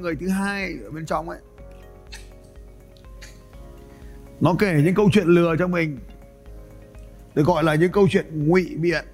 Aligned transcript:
người 0.00 0.16
thứ 0.16 0.28
hai 0.28 0.74
ở 0.84 0.90
bên 0.90 1.06
trong 1.06 1.28
ấy. 1.28 1.38
Nó 4.40 4.54
kể 4.58 4.82
những 4.84 4.94
câu 4.94 5.08
chuyện 5.12 5.26
lừa 5.26 5.56
cho 5.58 5.66
mình. 5.66 5.98
Được 7.34 7.46
gọi 7.46 7.64
là 7.64 7.74
những 7.74 7.92
câu 7.92 8.08
chuyện 8.10 8.48
ngụy 8.48 8.76
biện. 8.76 9.04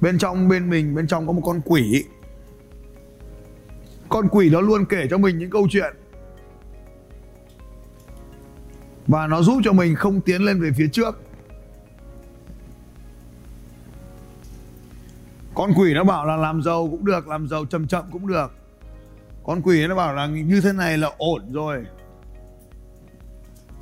Bên 0.00 0.18
trong, 0.18 0.48
bên 0.48 0.70
mình, 0.70 0.94
bên 0.94 1.06
trong 1.06 1.26
có 1.26 1.32
một 1.32 1.42
con 1.44 1.60
quỷ. 1.64 2.04
Con 4.08 4.28
quỷ 4.28 4.50
nó 4.50 4.60
luôn 4.60 4.84
kể 4.84 5.06
cho 5.10 5.18
mình 5.18 5.38
những 5.38 5.50
câu 5.50 5.66
chuyện. 5.70 5.96
Và 9.06 9.26
nó 9.26 9.42
giúp 9.42 9.60
cho 9.64 9.72
mình 9.72 9.94
không 9.94 10.20
tiến 10.20 10.42
lên 10.42 10.60
về 10.60 10.70
phía 10.76 10.88
trước. 10.92 11.20
Con 15.54 15.72
quỷ 15.76 15.94
nó 15.94 16.04
bảo 16.04 16.26
là 16.26 16.36
làm 16.36 16.62
giàu 16.62 16.88
cũng 16.90 17.04
được, 17.04 17.28
làm 17.28 17.48
giàu 17.48 17.64
chậm 17.64 17.86
chậm 17.86 18.04
cũng 18.12 18.26
được 18.26 18.52
con 19.44 19.62
quỷ 19.62 19.86
nó 19.86 19.94
bảo 19.94 20.14
là 20.14 20.26
như 20.26 20.60
thế 20.60 20.72
này 20.72 20.98
là 20.98 21.10
ổn 21.18 21.52
rồi. 21.52 21.84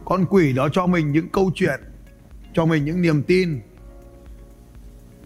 Con 0.04 0.26
quỷ 0.30 0.52
đó 0.52 0.68
cho 0.72 0.86
mình 0.86 1.12
những 1.12 1.28
câu 1.28 1.50
chuyện, 1.54 1.80
cho 2.52 2.64
mình 2.64 2.84
những 2.84 3.02
niềm 3.02 3.22
tin, 3.22 3.60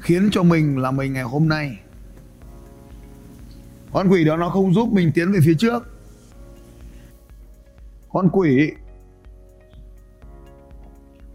khiến 0.00 0.28
cho 0.32 0.42
mình 0.42 0.78
là 0.78 0.90
mình 0.90 1.12
ngày 1.12 1.22
hôm 1.22 1.48
nay. 1.48 1.78
Con 3.92 4.08
quỷ 4.08 4.24
đó 4.24 4.36
nó 4.36 4.48
không 4.48 4.74
giúp 4.74 4.88
mình 4.92 5.12
tiến 5.14 5.32
về 5.32 5.38
phía 5.44 5.54
trước. 5.58 5.82
Con 8.08 8.28
quỷ, 8.32 8.70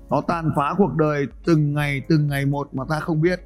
nó 0.09 0.21
tàn 0.21 0.51
phá 0.55 0.73
cuộc 0.77 0.93
đời 0.95 1.27
từng 1.45 1.73
ngày 1.73 2.01
từng 2.09 2.27
ngày 2.27 2.45
một 2.45 2.73
mà 2.73 2.83
ta 2.89 2.99
không 2.99 3.21
biết. 3.21 3.41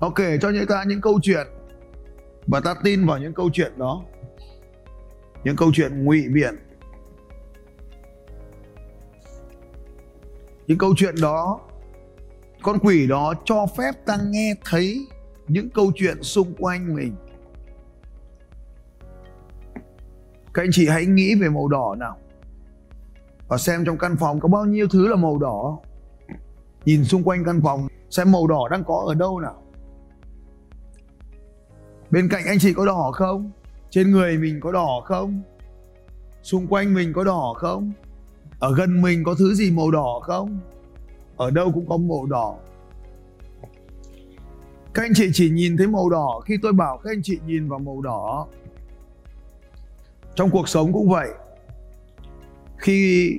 Nó 0.00 0.10
kể 0.10 0.38
cho 0.42 0.50
những 0.50 0.66
ta 0.66 0.84
những 0.84 1.00
câu 1.00 1.18
chuyện 1.22 1.46
và 2.46 2.60
ta 2.60 2.74
tin 2.84 3.06
vào 3.06 3.18
những 3.18 3.34
câu 3.34 3.50
chuyện 3.52 3.72
đó. 3.76 4.04
Những 5.44 5.56
câu 5.56 5.70
chuyện 5.74 6.04
ngụy 6.04 6.28
biện. 6.28 6.54
Những 10.66 10.78
câu 10.78 10.94
chuyện 10.96 11.14
đó, 11.22 11.60
con 12.62 12.78
quỷ 12.78 13.06
đó 13.06 13.34
cho 13.44 13.66
phép 13.78 13.92
ta 14.06 14.18
nghe 14.30 14.54
thấy 14.64 15.06
những 15.48 15.70
câu 15.70 15.92
chuyện 15.94 16.22
xung 16.22 16.54
quanh 16.58 16.94
mình. 16.94 17.14
Các 20.54 20.62
anh 20.62 20.70
chị 20.72 20.88
hãy 20.88 21.06
nghĩ 21.06 21.34
về 21.34 21.48
màu 21.48 21.68
đỏ 21.68 21.94
nào. 21.98 22.18
Và 23.48 23.58
xem 23.58 23.84
trong 23.84 23.98
căn 23.98 24.16
phòng 24.16 24.40
có 24.40 24.48
bao 24.48 24.64
nhiêu 24.64 24.88
thứ 24.88 25.08
là 25.08 25.16
màu 25.16 25.38
đỏ. 25.38 25.78
Nhìn 26.84 27.04
xung 27.04 27.22
quanh 27.22 27.44
căn 27.44 27.60
phòng 27.64 27.88
xem 28.10 28.32
màu 28.32 28.46
đỏ 28.46 28.68
đang 28.70 28.84
có 28.84 29.04
ở 29.06 29.14
đâu 29.14 29.40
nào 29.40 29.62
bên 32.10 32.28
cạnh 32.28 32.44
anh 32.46 32.58
chị 32.58 32.72
có 32.72 32.86
đỏ 32.86 33.10
không? 33.14 33.50
Trên 33.90 34.10
người 34.10 34.38
mình 34.38 34.60
có 34.60 34.72
đỏ 34.72 35.02
không? 35.04 35.42
Xung 36.42 36.66
quanh 36.66 36.94
mình 36.94 37.12
có 37.12 37.24
đỏ 37.24 37.54
không? 37.56 37.92
Ở 38.58 38.74
gần 38.74 39.02
mình 39.02 39.24
có 39.24 39.34
thứ 39.38 39.54
gì 39.54 39.70
màu 39.70 39.90
đỏ 39.90 40.20
không? 40.22 40.58
Ở 41.36 41.50
đâu 41.50 41.72
cũng 41.74 41.88
có 41.88 41.96
màu 41.96 42.26
đỏ. 42.26 42.56
Các 44.94 45.02
anh 45.02 45.12
chị 45.14 45.30
chỉ 45.32 45.50
nhìn 45.50 45.76
thấy 45.76 45.86
màu 45.86 46.10
đỏ 46.10 46.40
khi 46.44 46.58
tôi 46.62 46.72
bảo 46.72 47.00
các 47.04 47.10
anh 47.10 47.22
chị 47.22 47.38
nhìn 47.46 47.68
vào 47.68 47.78
màu 47.78 48.00
đỏ. 48.00 48.46
Trong 50.34 50.50
cuộc 50.50 50.68
sống 50.68 50.92
cũng 50.92 51.08
vậy. 51.08 51.28
Khi 52.76 53.32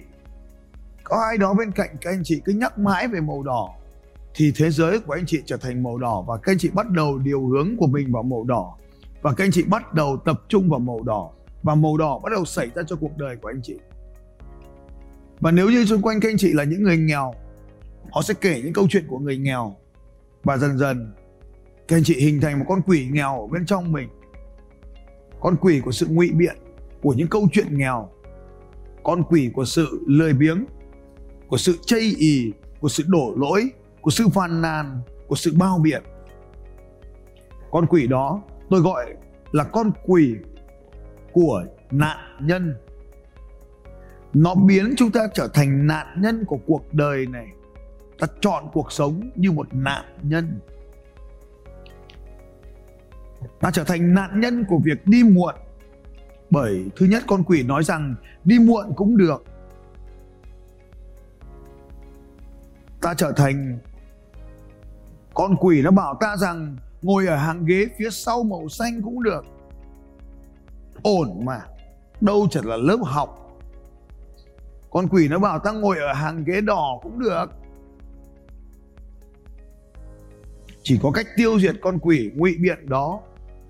có 1.04 1.18
ai 1.30 1.38
đó 1.38 1.54
bên 1.54 1.72
cạnh 1.72 1.90
các 2.02 2.10
anh 2.10 2.22
chị 2.24 2.42
cứ 2.46 2.54
nhắc 2.54 2.80
mãi 2.80 3.08
về 3.08 3.22
màu 3.22 3.44
đỏ 3.44 3.70
thì 4.36 4.52
thế 4.56 4.70
giới 4.70 5.00
của 5.00 5.14
anh 5.14 5.26
chị 5.26 5.42
trở 5.46 5.58
thành 5.58 5.84
màu 5.84 5.98
đỏ 5.98 6.24
và 6.28 6.38
các 6.38 6.52
anh 6.52 6.58
chị 6.58 6.70
bắt 6.74 6.90
đầu 6.90 7.18
điều 7.18 7.48
hướng 7.48 7.78
của 7.78 7.88
mình 7.88 8.12
vào 8.12 8.24
màu 8.24 8.44
đỏ. 8.44 8.76
Và 9.22 9.34
các 9.34 9.44
anh 9.44 9.52
chị 9.52 9.64
bắt 9.64 9.94
đầu 9.94 10.18
tập 10.26 10.42
trung 10.48 10.70
vào 10.70 10.80
màu 10.80 11.04
đỏ 11.04 11.30
và 11.64 11.76
màu 11.76 11.98
đỏ 11.98 12.20
bắt 12.24 12.30
đầu 12.32 12.46
xảy 12.46 12.70
ra 12.76 12.84
cho 12.88 12.96
cuộc 12.96 13.18
đời 13.18 13.36
của 13.42 13.48
anh 13.48 13.62
chị. 13.64 13.76
Và 15.40 15.52
nếu 15.52 15.70
như 15.70 15.86
xung 15.86 16.02
quanh 16.02 16.20
các 16.20 16.30
anh 16.30 16.38
chị 16.38 16.54
là 16.54 16.64
những 16.64 16.84
người 16.84 16.98
nghèo, 16.98 17.34
họ 18.12 18.22
sẽ 18.22 18.34
kể 18.42 18.62
những 18.64 18.74
câu 18.74 18.88
chuyện 18.90 19.06
của 19.08 19.20
người 19.20 19.38
nghèo. 19.38 19.76
Và 20.44 20.58
dần 20.58 20.78
dần, 20.78 21.14
các 21.88 21.96
anh 21.96 22.04
chị 22.04 22.16
hình 22.20 22.42
thành 22.42 22.60
một 22.60 22.66
con 22.68 22.82
quỷ 22.82 23.08
nghèo 23.12 23.42
ở 23.42 23.48
bên 23.48 23.66
trong 23.66 23.92
mình. 23.92 24.10
Con 25.40 25.56
quỷ 25.62 25.82
của 25.86 25.92
sự 25.92 26.08
ngụy 26.10 26.32
biện 26.32 26.56
của 27.02 27.14
những 27.14 27.28
câu 27.28 27.48
chuyện 27.52 27.78
nghèo. 27.78 28.10
Con 29.04 29.24
quỷ 29.24 29.50
của 29.54 29.66
sự 29.66 30.04
lười 30.08 30.34
biếng, 30.34 30.66
của 31.48 31.58
sự 31.58 31.78
chây 31.86 32.16
ì 32.18 32.52
của 32.80 32.90
sự 32.90 33.04
đổ 33.08 33.34
lỗi 33.38 33.70
của 34.02 34.12
sự 34.12 34.30
phàn 34.30 34.62
nàn, 34.62 35.02
của 35.28 35.36
sự 35.36 35.54
bao 35.58 35.80
biện. 35.80 36.04
Con 37.72 37.86
quỷ 37.86 38.08
đó 38.08 38.42
tôi 38.70 38.82
gọi 38.82 39.16
là 39.52 39.64
con 39.64 39.92
quỷ 40.04 40.36
của 41.32 41.64
nạn 41.92 42.18
nhân. 42.42 42.76
Nó 44.34 44.56
biến 44.56 44.94
chúng 44.98 45.12
ta 45.12 45.28
trở 45.34 45.48
thành 45.54 45.88
nạn 45.88 46.08
nhân 46.22 46.46
của 46.46 46.60
cuộc 46.66 46.94
đời 46.94 47.26
này. 47.26 47.48
Ta 48.20 48.28
chọn 48.42 48.64
cuộc 48.74 48.92
sống 48.92 49.30
như 49.36 49.52
một 49.52 49.68
nạn 49.74 50.06
nhân. 50.24 50.60
Ta 53.60 53.72
trở 53.72 53.84
thành 53.84 54.14
nạn 54.14 54.40
nhân 54.40 54.66
của 54.70 54.80
việc 54.84 55.08
đi 55.08 55.24
muộn. 55.24 55.56
Bởi 56.50 56.86
thứ 56.96 57.06
nhất 57.06 57.24
con 57.28 57.44
quỷ 57.44 57.64
nói 57.64 57.84
rằng 57.84 58.16
đi 58.44 58.60
muộn 58.60 58.94
cũng 58.96 59.18
được. 59.18 59.44
Ta 63.02 63.14
trở 63.14 63.32
thành 63.32 63.80
con 65.40 65.56
quỷ 65.60 65.82
nó 65.82 65.92
bảo 65.92 66.18
ta 66.20 66.38
rằng, 66.38 66.78
ngồi 67.02 67.28
ở 67.28 67.36
hàng 67.36 67.66
ghế 67.66 67.86
phía 67.98 68.10
sau 68.10 68.44
màu 68.44 68.70
xanh 68.70 69.02
cũng 69.02 69.24
được. 69.24 69.46
Ổn 71.04 71.46
mà, 71.46 71.62
đâu 72.22 72.48
chẳng 72.52 72.68
là 72.68 72.78
lớp 72.78 72.98
học. 73.04 73.60
Con 74.90 75.08
quỷ 75.08 75.28
nó 75.28 75.40
bảo 75.40 75.60
ta 75.60 75.72
ngồi 75.72 75.98
ở 75.98 76.14
hàng 76.14 76.44
ghế 76.44 76.62
đỏ 76.62 77.00
cũng 77.02 77.20
được. 77.20 77.46
Chỉ 80.84 81.00
có 81.04 81.12
cách 81.12 81.28
tiêu 81.38 81.60
diệt 81.60 81.76
con 81.82 82.00
quỷ 82.00 82.32
ngụy 82.36 82.56
biện 82.60 82.90
đó, 82.90 83.22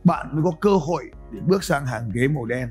bạn 0.03 0.27
mới 0.33 0.43
có 0.43 0.51
cơ 0.61 0.75
hội 0.75 1.11
để 1.31 1.39
bước 1.47 1.63
sang 1.63 1.85
hàng 1.85 2.09
ghế 2.13 2.27
màu 2.27 2.45
đen. 2.45 2.69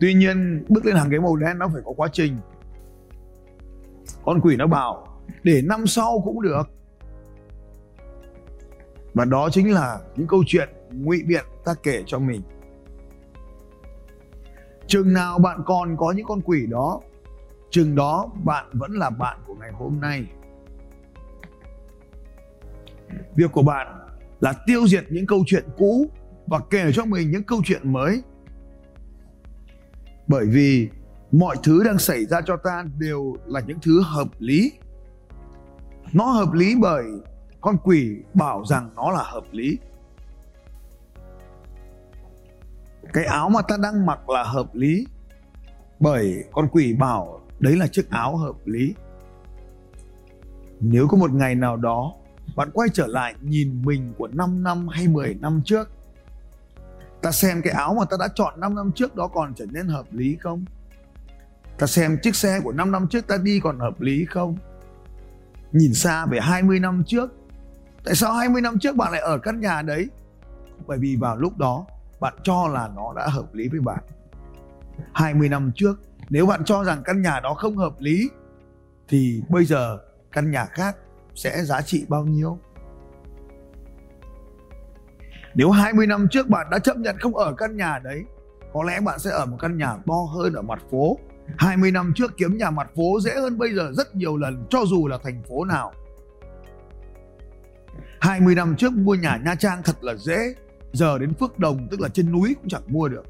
Tuy 0.00 0.14
nhiên, 0.14 0.64
bước 0.68 0.86
lên 0.86 0.96
hàng 0.96 1.08
ghế 1.08 1.18
màu 1.18 1.36
đen 1.36 1.58
nó 1.58 1.68
phải 1.72 1.82
có 1.84 1.92
quá 1.96 2.08
trình. 2.12 2.36
Con 4.24 4.40
quỷ 4.40 4.56
nó 4.56 4.66
bảo, 4.66 5.20
để 5.42 5.62
năm 5.62 5.86
sau 5.86 6.22
cũng 6.24 6.42
được 6.42 6.73
và 9.14 9.24
đó 9.24 9.48
chính 9.52 9.72
là 9.72 10.00
những 10.16 10.26
câu 10.26 10.44
chuyện 10.46 10.68
ngụy 10.92 11.22
biện 11.26 11.44
ta 11.64 11.74
kể 11.82 12.02
cho 12.06 12.18
mình. 12.18 12.42
Chừng 14.86 15.12
nào 15.12 15.38
bạn 15.38 15.60
còn 15.66 15.96
có 15.96 16.12
những 16.12 16.26
con 16.26 16.40
quỷ 16.40 16.66
đó, 16.66 17.00
chừng 17.70 17.94
đó 17.94 18.30
bạn 18.44 18.66
vẫn 18.72 18.92
là 18.92 19.10
bạn 19.10 19.38
của 19.46 19.54
ngày 19.54 19.70
hôm 19.72 20.00
nay. 20.00 20.26
Việc 23.36 23.52
của 23.52 23.62
bạn 23.62 24.08
là 24.40 24.54
tiêu 24.66 24.86
diệt 24.86 25.04
những 25.10 25.26
câu 25.26 25.44
chuyện 25.46 25.64
cũ 25.76 26.06
và 26.46 26.60
kể 26.70 26.90
cho 26.94 27.04
mình 27.04 27.30
những 27.30 27.42
câu 27.42 27.60
chuyện 27.64 27.92
mới. 27.92 28.22
Bởi 30.26 30.46
vì 30.46 30.88
mọi 31.32 31.56
thứ 31.62 31.84
đang 31.84 31.98
xảy 31.98 32.24
ra 32.26 32.40
cho 32.40 32.56
ta 32.56 32.84
đều 32.98 33.36
là 33.46 33.60
những 33.66 33.78
thứ 33.82 34.02
hợp 34.04 34.28
lý. 34.38 34.72
Nó 36.12 36.24
hợp 36.24 36.52
lý 36.52 36.74
bởi 36.80 37.04
con 37.64 37.78
quỷ 37.78 38.22
bảo 38.34 38.64
rằng 38.64 38.90
nó 38.96 39.10
là 39.10 39.22
hợp 39.22 39.44
lý. 39.52 39.78
Cái 43.12 43.24
áo 43.24 43.48
mà 43.48 43.62
ta 43.68 43.76
đang 43.82 44.06
mặc 44.06 44.30
là 44.30 44.42
hợp 44.42 44.74
lý, 44.74 45.06
bởi 46.00 46.44
con 46.52 46.68
quỷ 46.68 46.94
bảo 46.94 47.40
đấy 47.58 47.76
là 47.76 47.86
chiếc 47.86 48.10
áo 48.10 48.36
hợp 48.36 48.56
lý. 48.64 48.94
Nếu 50.80 51.08
có 51.08 51.16
một 51.16 51.32
ngày 51.32 51.54
nào 51.54 51.76
đó 51.76 52.14
bạn 52.56 52.70
quay 52.74 52.88
trở 52.92 53.06
lại 53.06 53.34
nhìn 53.40 53.82
mình 53.84 54.14
của 54.18 54.28
5 54.28 54.62
năm 54.62 54.88
hay 54.88 55.08
10 55.08 55.34
năm 55.34 55.62
trước, 55.64 55.90
ta 57.22 57.32
xem 57.32 57.62
cái 57.62 57.72
áo 57.72 57.94
mà 57.94 58.04
ta 58.04 58.16
đã 58.20 58.28
chọn 58.34 58.60
5 58.60 58.74
năm 58.74 58.92
trước 58.94 59.14
đó 59.14 59.28
còn 59.28 59.54
trở 59.54 59.66
nên 59.70 59.88
hợp 59.88 60.06
lý 60.10 60.36
không? 60.40 60.64
Ta 61.78 61.86
xem 61.86 62.18
chiếc 62.22 62.36
xe 62.36 62.60
của 62.64 62.72
5 62.72 62.92
năm 62.92 63.08
trước 63.08 63.26
ta 63.26 63.36
đi 63.36 63.60
còn 63.60 63.78
hợp 63.78 64.00
lý 64.00 64.24
không? 64.24 64.56
Nhìn 65.72 65.94
xa 65.94 66.26
về 66.26 66.40
20 66.40 66.80
năm 66.80 67.02
trước 67.06 67.43
tại 68.04 68.14
sao 68.14 68.32
20 68.32 68.62
năm 68.62 68.78
trước 68.78 68.96
bạn 68.96 69.12
lại 69.12 69.20
ở 69.20 69.38
căn 69.38 69.60
nhà 69.60 69.82
đấy? 69.82 70.08
Bởi 70.86 70.98
vì 70.98 71.16
vào 71.16 71.36
lúc 71.36 71.58
đó, 71.58 71.86
bạn 72.20 72.34
cho 72.42 72.68
là 72.68 72.88
nó 72.96 73.12
đã 73.16 73.28
hợp 73.28 73.54
lý 73.54 73.68
với 73.68 73.80
bạn. 73.80 74.04
20 75.14 75.48
năm 75.48 75.72
trước, 75.74 76.00
nếu 76.30 76.46
bạn 76.46 76.64
cho 76.64 76.84
rằng 76.84 77.02
căn 77.04 77.22
nhà 77.22 77.40
đó 77.40 77.54
không 77.54 77.76
hợp 77.76 77.94
lý, 77.98 78.30
thì 79.08 79.42
bây 79.48 79.64
giờ 79.64 79.98
căn 80.32 80.50
nhà 80.50 80.64
khác 80.64 80.96
sẽ 81.34 81.64
giá 81.64 81.82
trị 81.82 82.04
bao 82.08 82.24
nhiêu? 82.24 82.58
Nếu 85.54 85.70
20 85.70 86.06
năm 86.06 86.28
trước 86.30 86.48
bạn 86.48 86.66
đã 86.70 86.78
chấp 86.78 86.96
nhận 86.96 87.16
không 87.18 87.36
ở 87.36 87.54
căn 87.54 87.76
nhà 87.76 87.98
đấy, 88.04 88.24
có 88.72 88.82
lẽ 88.82 89.00
bạn 89.00 89.18
sẽ 89.18 89.30
ở 89.30 89.46
một 89.46 89.56
căn 89.60 89.78
nhà 89.78 89.96
to 90.06 90.14
hơn 90.34 90.54
ở 90.54 90.62
mặt 90.62 90.82
phố. 90.90 91.18
20 91.58 91.90
năm 91.90 92.12
trước 92.16 92.32
kiếm 92.36 92.56
nhà 92.56 92.70
mặt 92.70 92.90
phố 92.96 93.20
dễ 93.20 93.34
hơn 93.34 93.58
bây 93.58 93.74
giờ 93.74 93.92
rất 93.92 94.14
nhiều 94.14 94.36
lần, 94.36 94.66
cho 94.70 94.78
dù 94.86 95.08
là 95.08 95.18
thành 95.22 95.42
phố 95.48 95.64
nào. 95.64 95.92
20 98.20 98.54
năm 98.54 98.74
trước 98.78 98.92
mua 98.92 99.14
nhà 99.14 99.40
Nha 99.44 99.54
Trang 99.54 99.82
thật 99.84 100.04
là 100.04 100.14
dễ, 100.14 100.54
Giờ 100.92 101.18
đến 101.18 101.34
Phước 101.34 101.58
Đồng, 101.58 101.88
tức 101.90 102.00
là 102.00 102.08
trên 102.08 102.32
núi 102.32 102.54
cũng 102.54 102.68
chẳng 102.68 102.82
mua 102.86 103.08
được. 103.08 103.24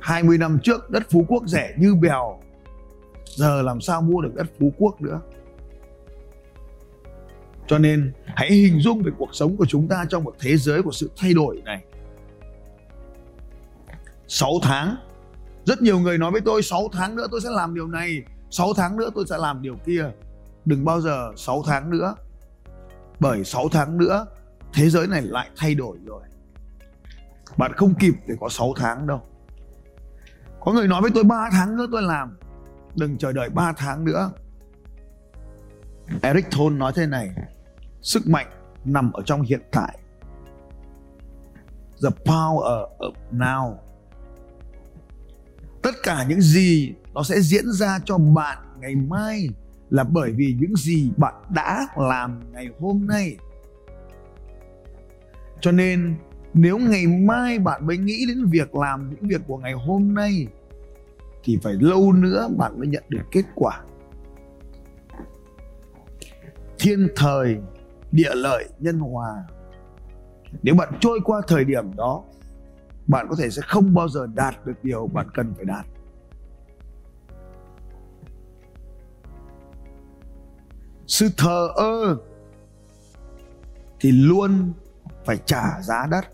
20 0.00 0.38
năm 0.38 0.58
trước 0.62 0.90
đất 0.90 1.02
Phú 1.10 1.24
Quốc 1.28 1.42
rẻ 1.46 1.74
như 1.78 1.94
bèo, 1.94 2.40
Giờ 3.24 3.62
làm 3.62 3.80
sao 3.80 4.02
mua 4.02 4.20
được 4.20 4.34
đất 4.34 4.46
Phú 4.58 4.72
Quốc 4.78 5.00
nữa? 5.00 5.20
Cho 7.66 7.78
nên 7.78 8.12
hãy 8.26 8.50
hình 8.50 8.80
dung 8.80 9.02
về 9.02 9.12
cuộc 9.18 9.28
sống 9.32 9.56
của 9.56 9.66
chúng 9.66 9.88
ta 9.88 10.04
trong 10.08 10.24
một 10.24 10.34
thế 10.40 10.56
giới 10.56 10.82
của 10.82 10.92
sự 10.92 11.10
thay 11.16 11.34
đổi 11.34 11.62
này. 11.64 11.84
6 14.28 14.50
tháng. 14.62 14.96
Rất 15.64 15.82
nhiều 15.82 15.98
người 15.98 16.18
nói 16.18 16.30
với 16.30 16.40
tôi 16.40 16.62
6 16.62 16.88
tháng 16.92 17.16
nữa 17.16 17.26
tôi 17.30 17.40
sẽ 17.40 17.48
làm 17.50 17.74
điều 17.74 17.86
này 17.86 18.22
6 18.50 18.74
tháng 18.76 18.96
nữa 18.96 19.10
tôi 19.14 19.24
sẽ 19.28 19.38
làm 19.38 19.62
điều 19.62 19.76
kia. 19.86 20.10
Đừng 20.64 20.84
bao 20.84 21.00
giờ 21.00 21.32
6 21.36 21.62
tháng 21.66 21.90
nữa. 21.90 22.14
Bởi 23.20 23.44
6 23.44 23.68
tháng 23.72 23.98
nữa, 23.98 24.26
thế 24.74 24.90
giới 24.90 25.06
này 25.06 25.22
lại 25.22 25.50
thay 25.56 25.74
đổi 25.74 25.98
rồi. 26.04 26.22
Bạn 27.56 27.72
không 27.76 27.94
kịp 27.94 28.14
để 28.26 28.34
có 28.40 28.48
6 28.48 28.72
tháng 28.76 29.06
đâu. 29.06 29.22
Có 30.60 30.72
người 30.72 30.88
nói 30.88 31.02
với 31.02 31.10
tôi 31.14 31.24
3 31.24 31.48
tháng 31.52 31.76
nữa 31.76 31.86
tôi 31.92 32.02
làm. 32.02 32.38
Đừng 32.94 33.18
chờ 33.18 33.32
đợi 33.32 33.50
3 33.50 33.72
tháng 33.76 34.04
nữa. 34.04 34.30
Eric 36.22 36.50
Thôn 36.50 36.78
nói 36.78 36.92
thế 36.94 37.06
này, 37.06 37.30
sức 38.02 38.26
mạnh 38.26 38.46
nằm 38.84 39.12
ở 39.12 39.22
trong 39.22 39.42
hiện 39.42 39.60
tại. 39.72 39.98
The 42.02 42.08
power 42.24 42.86
of 42.98 43.12
now. 43.32 43.74
Tất 45.82 45.94
cả 46.02 46.24
những 46.28 46.40
gì 46.40 46.94
nó 47.14 47.22
sẽ 47.22 47.40
diễn 47.40 47.72
ra 47.72 47.98
cho 48.04 48.18
bạn 48.18 48.58
ngày 48.80 48.94
mai 48.94 49.48
là 49.90 50.04
bởi 50.04 50.32
vì 50.32 50.56
những 50.60 50.76
gì 50.76 51.10
bạn 51.16 51.34
đã 51.54 51.86
làm 51.96 52.40
ngày 52.52 52.68
hôm 52.80 53.06
nay. 53.06 53.36
Cho 55.60 55.72
nên, 55.72 56.14
nếu 56.54 56.78
ngày 56.78 57.06
mai 57.06 57.58
bạn 57.58 57.86
mới 57.86 57.98
nghĩ 57.98 58.26
đến 58.28 58.44
việc 58.44 58.74
làm 58.74 59.10
những 59.10 59.28
việc 59.28 59.40
của 59.46 59.58
ngày 59.58 59.72
hôm 59.72 60.14
nay, 60.14 60.46
thì 61.44 61.58
phải 61.62 61.74
lâu 61.74 62.12
nữa 62.12 62.48
bạn 62.56 62.78
mới 62.78 62.88
nhận 62.88 63.04
được 63.08 63.22
kết 63.30 63.44
quả. 63.54 63.80
Thiên 66.78 67.08
thời, 67.16 67.58
địa 68.12 68.34
lợi, 68.34 68.68
nhân 68.78 68.98
hòa. 68.98 69.44
Nếu 70.62 70.74
bạn 70.74 70.92
trôi 71.00 71.20
qua 71.24 71.40
thời 71.48 71.64
điểm 71.64 71.96
đó, 71.96 72.24
bạn 73.06 73.26
có 73.30 73.36
thể 73.38 73.50
sẽ 73.50 73.62
không 73.66 73.94
bao 73.94 74.08
giờ 74.08 74.26
đạt 74.34 74.66
được 74.66 74.74
điều 74.82 75.06
bạn 75.06 75.26
cần 75.34 75.54
phải 75.56 75.64
đạt. 75.64 75.86
Sự 81.16 81.30
thờ 81.36 81.68
ơ 81.76 82.16
thì 84.00 84.12
luôn 84.12 84.72
phải 85.24 85.38
trả 85.46 85.82
giá 85.82 86.06
đắt. 86.10 86.28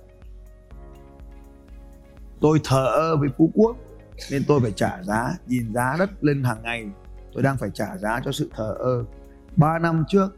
Tôi 2.41 2.61
thờ 2.65 2.87
ơ 2.87 3.17
với 3.17 3.29
phú 3.39 3.51
quốc 3.55 3.77
nên 4.31 4.45
tôi 4.49 4.61
phải 4.61 4.73
trả 4.73 5.03
giá, 5.03 5.39
nhìn 5.47 5.75
giá 5.75 5.97
đất 5.99 6.11
lên 6.25 6.45
hàng 6.45 6.63
ngày. 6.63 6.87
Tôi 7.35 7.43
đang 7.43 7.57
phải 7.57 7.71
trả 7.75 7.97
giá 7.97 8.21
cho 8.25 8.33
sự 8.33 8.51
thờ 8.57 8.75
ơ. 8.79 9.05
Ba 9.57 9.79
năm 9.79 10.05
trước, 10.09 10.37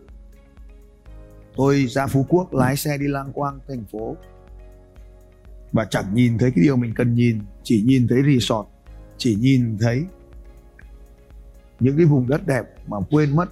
tôi 1.56 1.86
ra 1.86 2.06
phú 2.06 2.26
quốc 2.28 2.54
lái 2.54 2.76
xe 2.76 2.98
đi 2.98 3.08
lang 3.08 3.32
quang, 3.32 3.58
thành 3.68 3.84
phố. 3.92 4.16
Và 5.72 5.84
chẳng 5.84 6.14
nhìn 6.14 6.38
thấy 6.38 6.50
cái 6.50 6.64
điều 6.64 6.76
mình 6.76 6.94
cần 6.96 7.14
nhìn, 7.14 7.40
chỉ 7.62 7.82
nhìn 7.86 8.08
thấy 8.08 8.22
resort, 8.22 8.68
chỉ 9.16 9.36
nhìn 9.40 9.78
thấy 9.80 10.04
những 11.80 11.96
cái 11.96 12.06
vùng 12.06 12.28
đất 12.28 12.46
đẹp 12.46 12.64
mà 12.86 12.96
quên 13.10 13.36
mất 13.36 13.48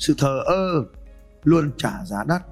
sự 0.00 0.14
thờ 0.18 0.42
ơ 0.46 0.84
luôn 1.42 1.70
trả 1.76 2.04
giá 2.04 2.24
đắt. 2.28 2.42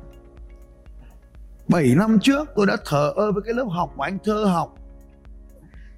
7 1.69 1.95
năm 1.97 2.19
trước, 2.23 2.49
tôi 2.57 2.67
đã 2.67 2.77
thờ 2.85 3.13
ơ 3.17 3.33
với 3.33 3.43
cái 3.43 3.55
lớp 3.55 3.67
học 3.71 3.93
mà 3.97 4.07
anh 4.07 4.19
thơ 4.25 4.45
học. 4.45 4.75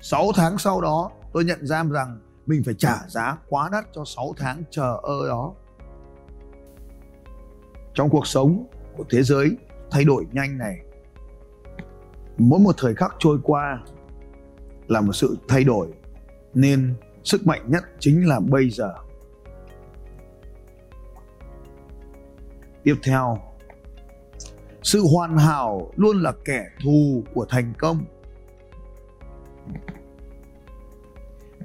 6 0.00 0.32
tháng 0.34 0.58
sau 0.58 0.80
đó, 0.80 1.10
tôi 1.32 1.44
nhận 1.44 1.66
ra 1.66 1.84
rằng 1.84 2.20
mình 2.46 2.62
phải 2.64 2.74
trả 2.78 2.96
giá 3.08 3.36
quá 3.48 3.68
đắt 3.72 3.84
cho 3.92 4.04
6 4.04 4.34
tháng 4.36 4.62
chờ 4.70 4.98
ơ 5.02 5.28
đó. 5.28 5.54
Trong 7.94 8.10
cuộc 8.10 8.26
sống 8.26 8.66
của 8.96 9.04
thế 9.10 9.22
giới 9.22 9.56
thay 9.90 10.04
đổi 10.04 10.26
nhanh 10.32 10.58
này, 10.58 10.80
mỗi 12.38 12.60
một 12.60 12.74
thời 12.78 12.94
khắc 12.94 13.14
trôi 13.18 13.38
qua 13.42 13.82
là 14.88 15.00
một 15.00 15.12
sự 15.12 15.36
thay 15.48 15.64
đổi. 15.64 15.88
Nên 16.54 16.94
sức 17.24 17.46
mạnh 17.46 17.70
nhất 17.70 17.84
chính 17.98 18.28
là 18.28 18.40
bây 18.40 18.70
giờ. 18.70 18.94
Tiếp 22.90 23.00
theo, 23.02 23.38
sự 24.82 25.02
hoàn 25.12 25.38
hảo 25.38 25.90
luôn 25.96 26.22
là 26.22 26.32
kẻ 26.44 26.64
thù 26.84 27.24
của 27.34 27.46
thành 27.48 27.72
công. 27.78 28.04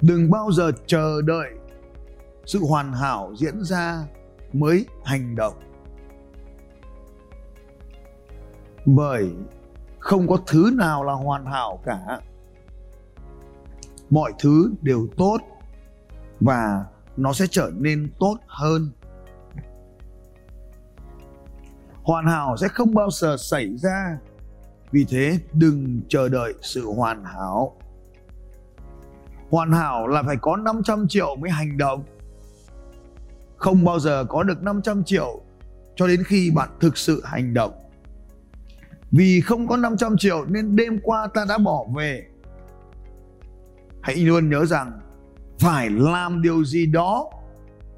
Đừng 0.02 0.32
bao 0.32 0.52
giờ 0.52 0.72
chờ 0.86 1.22
đợi 1.22 1.50
sự 2.46 2.60
hoàn 2.70 2.94
hảo 2.94 3.34
diễn 3.38 3.64
ra 3.64 4.08
mới 4.54 4.86
hành 5.04 5.36
động. 5.36 5.54
Bởi 8.86 9.32
không 10.00 10.28
có 10.28 10.38
thứ 10.48 10.72
nào 10.74 11.04
là 11.04 11.14
hoàn 11.14 11.46
hảo 11.46 11.80
cả. 11.86 12.20
Mọi 14.10 14.34
thứ 14.40 14.74
đều 14.82 15.08
tốt 15.18 15.38
và 16.40 16.86
nó 17.18 17.34
sẽ 17.34 17.46
trở 17.52 17.72
nên 17.76 18.12
tốt 18.20 18.38
hơn 18.48 18.92
hoàn 22.06 22.26
hảo 22.26 22.58
sẽ 22.58 22.68
không 22.68 22.94
bao 22.94 23.10
giờ 23.12 23.38
xảy 23.38 23.78
ra. 23.78 24.18
Vì 24.92 25.06
thế, 25.10 25.40
đừng 25.54 26.02
chờ 26.10 26.30
đợi 26.30 26.54
sự 26.62 26.86
hoàn 26.86 27.24
hảo. 27.24 27.78
Hoàn 29.50 29.72
hảo 29.72 30.08
là 30.08 30.24
phải 30.24 30.36
có 30.42 30.56
500 30.56 31.08
triệu 31.08 31.36
mới 31.36 31.52
hành 31.52 31.78
động. 31.78 32.04
Không 33.58 33.84
bao 33.84 34.00
giờ 34.00 34.26
có 34.30 34.44
được 34.44 34.64
500 34.64 35.04
triệu 35.04 35.42
cho 35.96 36.08
đến 36.08 36.24
khi 36.24 36.52
bạn 36.52 36.70
thực 36.80 36.98
sự 36.98 37.22
hành 37.26 37.54
động. 37.54 37.72
Vì 39.12 39.42
không 39.42 39.68
có 39.68 39.78
500 39.78 40.18
triệu 40.18 40.46
nên 40.46 40.76
đêm 40.76 41.00
qua 41.04 41.28
ta 41.34 41.46
đã 41.50 41.58
bỏ 41.58 41.86
về. 41.96 42.26
Hãy 44.02 44.16
luôn 44.16 44.50
nhớ 44.50 44.66
rằng 44.66 45.00
phải 45.60 45.90
làm 45.90 46.42
điều 46.42 46.64
gì 46.64 46.86
đó 46.86 47.30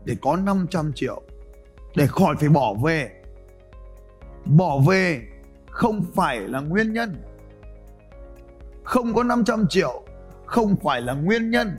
để 0.05 0.15
có 0.21 0.35
500 0.35 0.91
triệu, 0.95 1.21
để 1.95 2.07
khỏi 2.07 2.35
phải 2.39 2.49
bỏ 2.49 2.73
về 2.73 3.16
bỏ 4.49 4.79
về 4.87 5.21
không 5.69 6.05
phải 6.15 6.39
là 6.39 6.59
nguyên 6.59 6.93
nhân. 6.93 7.23
Không 8.83 9.13
có 9.13 9.23
500 9.23 9.65
triệu, 9.69 10.03
không 10.45 10.75
phải 10.83 11.01
là 11.01 11.13
nguyên 11.13 11.49
nhân. 11.49 11.77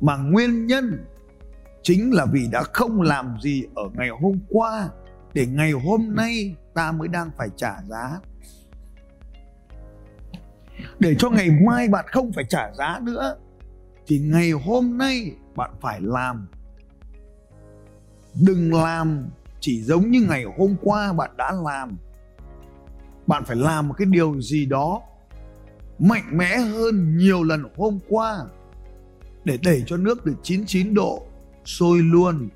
Mà 0.00 0.16
nguyên 0.16 0.66
nhân 0.66 1.04
chính 1.82 2.14
là 2.14 2.26
vì 2.32 2.48
đã 2.52 2.62
không 2.62 3.02
làm 3.02 3.36
gì 3.40 3.64
ở 3.74 3.82
ngày 3.94 4.08
hôm 4.08 4.38
qua, 4.48 4.88
để 5.34 5.46
ngày 5.46 5.72
hôm 5.72 6.14
nay 6.14 6.56
ta 6.74 6.92
mới 6.92 7.08
đang 7.08 7.30
phải 7.38 7.48
trả 7.56 7.74
giá. 7.88 8.20
Để 10.98 11.14
cho 11.18 11.30
ngày 11.30 11.48
mai 11.66 11.88
bạn 11.88 12.04
không 12.08 12.32
phải 12.32 12.44
trả 12.48 12.72
giá 12.72 13.00
nữa, 13.02 13.36
thì 14.06 14.18
ngày 14.18 14.50
hôm 14.50 14.98
nay 14.98 15.32
bạn 15.56 15.70
phải 15.80 16.00
làm. 16.00 16.48
Đừng 18.46 18.74
làm 18.74 19.28
chỉ 19.62 19.82
giống 19.82 20.10
như 20.10 20.26
ngày 20.28 20.44
hôm 20.58 20.76
qua 20.82 21.12
bạn 21.12 21.30
đã 21.36 21.52
làm. 21.64 21.96
Bạn 23.26 23.44
phải 23.44 23.56
làm 23.56 23.88
một 23.88 23.94
cái 23.98 24.06
điều 24.06 24.40
gì 24.40 24.66
đó 24.66 25.02
mạnh 25.98 26.38
mẽ 26.38 26.56
hơn 26.56 27.16
nhiều 27.16 27.42
lần 27.42 27.64
hôm 27.76 27.98
qua 28.08 28.38
để 29.44 29.58
đẩy 29.62 29.82
cho 29.86 29.96
nước 29.96 30.24
được 30.24 30.34
99 30.42 30.94
độ 30.94 31.26
sôi 31.64 31.98
luôn. 31.98 32.48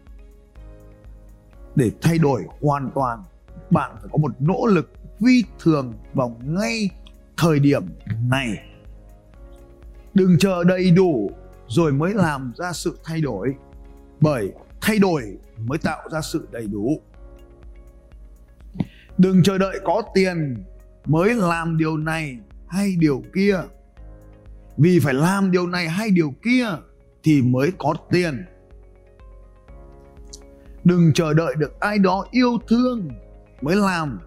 Để 1.74 1.90
thay 2.02 2.18
đổi 2.18 2.42
hoàn 2.60 2.90
toàn, 2.94 3.22
bạn 3.70 3.96
phải 4.00 4.08
có 4.12 4.18
một 4.18 4.32
nỗ 4.38 4.66
lực 4.66 4.92
phi 5.20 5.44
thường 5.58 5.92
vào 6.14 6.36
ngay 6.44 6.90
thời 7.36 7.58
điểm 7.58 7.86
này. 8.30 8.48
Đừng 10.14 10.38
chờ 10.38 10.64
đầy 10.64 10.90
đủ 10.90 11.30
rồi 11.68 11.92
mới 11.92 12.14
làm 12.14 12.52
ra 12.56 12.72
sự 12.72 12.98
thay 13.04 13.20
đổi, 13.20 13.54
bởi 14.20 14.52
thay 14.86 14.98
đổi 14.98 15.22
mới 15.58 15.78
tạo 15.78 16.08
ra 16.12 16.20
sự 16.20 16.48
đầy 16.50 16.66
đủ. 16.66 17.00
Đừng 19.18 19.42
chờ 19.42 19.58
đợi 19.58 19.80
có 19.84 20.02
tiền 20.14 20.64
mới 21.06 21.34
làm 21.34 21.76
điều 21.76 21.96
này 21.96 22.38
hay 22.68 22.96
điều 22.98 23.22
kia. 23.34 23.60
Vì 24.76 25.00
phải 25.00 25.14
làm 25.14 25.50
điều 25.50 25.66
này 25.66 25.88
hay 25.88 26.10
điều 26.10 26.34
kia 26.42 26.66
thì 27.22 27.42
mới 27.42 27.72
có 27.78 27.94
tiền. 28.10 28.44
Đừng 30.84 31.12
chờ 31.12 31.34
đợi 31.34 31.54
được 31.58 31.80
ai 31.80 31.98
đó 31.98 32.26
yêu 32.30 32.58
thương 32.68 33.08
mới 33.60 33.76
làm. 33.76 34.20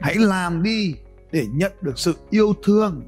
Hãy 0.00 0.14
làm 0.14 0.62
đi 0.62 0.94
để 1.32 1.46
nhận 1.52 1.72
được 1.80 1.98
sự 1.98 2.14
yêu 2.30 2.54
thương. 2.64 3.02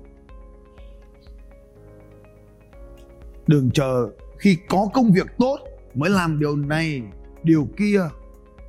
Đừng 3.47 3.71
chờ 3.71 4.11
khi 4.39 4.59
có 4.69 4.89
công 4.95 5.13
việc 5.13 5.27
tốt 5.39 5.70
mới 5.95 6.11
làm 6.11 6.39
điều 6.39 6.57
này, 6.57 7.03
điều 7.43 7.69
kia. 7.77 8.01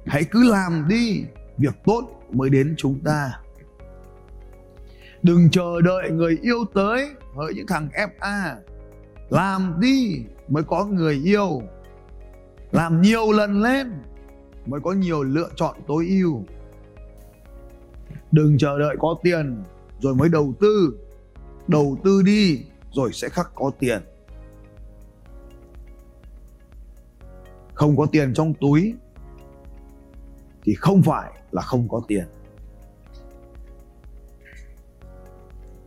Hãy 0.06 0.24
cứ 0.32 0.52
làm 0.52 0.88
đi, 0.88 1.24
việc 1.58 1.74
tốt 1.86 2.02
mới 2.32 2.50
đến 2.50 2.76
chúng 2.78 3.00
ta. 3.00 3.32
Đừng 5.24 5.50
chờ 5.52 5.82
đợi 5.82 6.12
người 6.12 6.38
yêu 6.42 6.66
tới 6.74 7.10
hỡi 7.36 7.54
những 7.54 7.68
thằng 7.68 7.90
fa 8.20 8.56
làm 9.30 9.80
đi 9.80 10.24
mới 10.48 10.64
có 10.64 10.86
người 10.86 11.22
yêu. 11.26 11.62
Làm 12.72 13.02
nhiều 13.02 13.32
lần 13.32 13.62
lên 13.62 13.92
mới 14.66 14.80
có 14.84 14.92
nhiều 14.92 15.24
lựa 15.24 15.50
chọn 15.56 15.76
tối 15.88 16.08
ưu. 16.08 16.44
Đừng 18.32 18.58
chờ 18.58 18.80
đợi 18.80 18.96
có 19.00 19.16
tiền 19.24 19.64
rồi 20.00 20.16
mới 20.16 20.30
đầu 20.30 20.54
tư. 20.60 20.98
Đầu 21.68 21.98
tư 22.04 22.22
đi 22.26 22.62
rồi 22.94 23.10
sẽ 23.14 23.30
khắc 23.30 23.52
có 23.56 23.72
tiền. 23.80 24.02
Không 27.82 27.98
có 27.98 28.06
tiền 28.06 28.34
trong 28.34 28.54
túi, 28.54 28.94
thì 30.64 30.74
không 30.74 31.02
phải 31.02 31.32
là 31.52 31.62
không 31.62 31.90
có 31.90 32.02
tiền. 32.08 32.26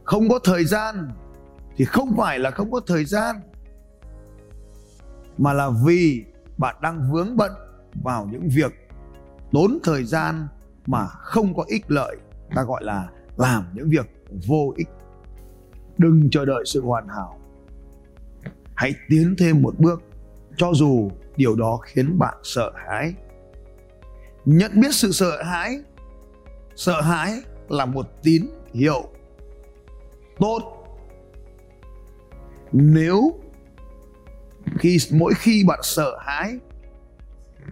Không 0.04 0.28
có 0.28 0.38
thời 0.44 0.64
gian, 0.64 1.10
thì 1.76 1.84
không 1.84 2.16
phải 2.16 2.38
là 2.38 2.50
không 2.50 2.70
có 2.70 2.80
thời 2.86 3.04
gian, 3.04 3.36
mà 5.38 5.52
là 5.52 5.70
vì 5.86 6.24
bạn 6.58 6.76
đang 6.82 7.12
vướng 7.12 7.36
bận 7.36 7.52
vào 8.02 8.28
những 8.32 8.48
việc 8.48 8.72
tốn 9.52 9.78
thời 9.84 10.04
gian 10.04 10.48
mà 10.86 11.06
không 11.06 11.54
có 11.54 11.64
ích 11.68 11.84
lợi, 11.88 12.16
ta 12.54 12.62
gọi 12.62 12.84
là 12.84 13.08
làm 13.36 13.64
những 13.74 13.90
việc 13.90 14.06
vô 14.48 14.72
ích. 14.76 14.88
Đừng 15.98 16.30
chờ 16.30 16.44
đợi 16.44 16.62
sự 16.66 16.82
hoàn 16.82 17.08
hảo. 17.08 17.38
Hãy 18.74 18.94
tiến 19.08 19.34
thêm 19.38 19.62
một 19.62 19.74
bước 19.78 20.02
cho 20.56 20.72
dù 20.74 21.10
điều 21.36 21.56
đó 21.56 21.78
khiến 21.82 22.18
bạn 22.18 22.34
sợ 22.42 22.72
hãi. 22.88 23.14
Nhận 24.44 24.80
biết 24.80 24.94
sự 24.94 25.12
sợ 25.12 25.42
hãi. 25.42 25.78
Sợ 26.76 27.00
hãi 27.00 27.32
là 27.68 27.86
một 27.86 28.06
tín 28.22 28.46
hiệu 28.72 29.02
tốt. 30.38 30.60
Nếu 32.72 33.40
khi, 34.78 34.98
mỗi 35.12 35.32
khi 35.36 35.64
bạn 35.66 35.80
sợ 35.82 36.18
hãi, 36.20 36.58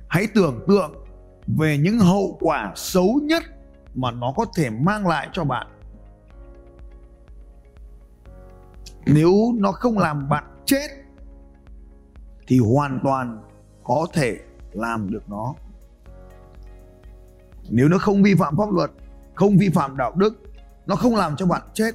hãy 0.08 0.26
tưởng 0.34 0.64
tượng 0.68 1.04
về 1.46 1.78
những 1.78 1.98
hậu 1.98 2.38
quả 2.40 2.72
xấu 2.76 3.20
nhất 3.22 3.42
mà 3.94 4.10
nó 4.10 4.32
có 4.36 4.44
thể 4.56 4.70
mang 4.70 5.06
lại 5.06 5.28
cho 5.32 5.44
bạn. 5.44 5.66
Nếu 9.06 9.32
nó 9.54 9.72
không 9.72 9.98
làm 9.98 10.28
bạn 10.28 10.44
chết 10.66 10.88
thì 12.52 12.58
hoàn 12.58 13.00
toàn 13.04 13.42
có 13.84 14.06
thể 14.12 14.38
làm 14.72 15.10
được 15.10 15.22
nó. 15.28 15.54
Nếu 17.70 17.88
nó 17.88 17.98
không 17.98 18.22
vi 18.22 18.34
phạm 18.34 18.56
pháp 18.56 18.72
luật, 18.72 18.90
không 19.34 19.58
vi 19.58 19.68
phạm 19.68 19.96
đạo 19.96 20.12
đức, 20.16 20.42
nó 20.86 20.96
không 20.96 21.16
làm 21.16 21.36
cho 21.36 21.46
bạn 21.46 21.62
chết, 21.74 21.94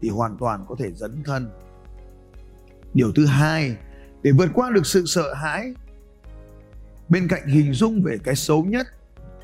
thì 0.00 0.08
hoàn 0.08 0.36
toàn 0.36 0.64
có 0.68 0.74
thể 0.78 0.92
dấn 0.92 1.22
thân. 1.24 1.50
Điều 2.94 3.12
thứ 3.12 3.26
hai, 3.26 3.76
để 4.22 4.32
vượt 4.32 4.48
qua 4.54 4.70
được 4.70 4.86
sự 4.86 5.04
sợ 5.06 5.34
hãi, 5.34 5.74
bên 7.08 7.28
cạnh 7.28 7.46
hình 7.46 7.72
dung 7.72 8.02
về 8.02 8.18
cái 8.24 8.34
xấu 8.36 8.64
nhất, 8.64 8.86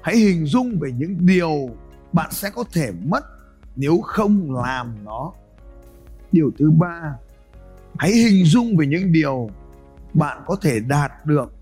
hãy 0.03 0.17
hình 0.17 0.47
dung 0.47 0.79
về 0.81 0.93
những 0.93 1.27
điều 1.27 1.69
bạn 2.12 2.33
sẽ 2.33 2.50
có 2.50 2.65
thể 2.73 2.93
mất 3.05 3.25
nếu 3.77 4.00
không 4.00 4.55
làm 4.55 5.05
nó. 5.05 5.33
Điều 6.33 6.50
thứ 6.59 6.71
ba, 6.71 7.15
hãy 7.99 8.12
hình 8.12 8.45
dung 8.45 8.77
về 8.77 8.87
những 8.87 9.12
điều 9.12 9.50
bạn 10.18 10.42
có 10.46 10.56
thể 10.62 10.80
đạt 10.80 11.12
được 11.26 11.52